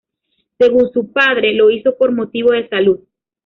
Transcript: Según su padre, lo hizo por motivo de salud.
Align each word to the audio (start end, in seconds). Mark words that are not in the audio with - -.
Según 0.57 0.89
su 0.93 1.11
padre, 1.11 1.53
lo 1.53 1.69
hizo 1.69 1.95
por 1.95 2.11
motivo 2.11 2.53
de 2.53 2.67
salud. 2.69 3.01